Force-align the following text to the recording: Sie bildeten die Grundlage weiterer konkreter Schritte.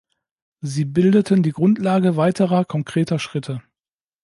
Sie 0.61 0.85
bildeten 0.85 1.43
die 1.43 1.51
Grundlage 1.51 2.17
weiterer 2.17 2.65
konkreter 2.65 3.19
Schritte. 3.19 3.61